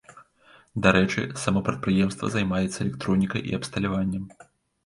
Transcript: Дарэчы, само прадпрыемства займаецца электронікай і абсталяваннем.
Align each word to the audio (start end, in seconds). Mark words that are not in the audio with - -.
Дарэчы, 0.85 1.21
само 1.43 1.59
прадпрыемства 1.67 2.31
займаецца 2.37 2.75
электронікай 2.87 3.41
і 3.51 3.57
абсталяваннем. 3.59 4.27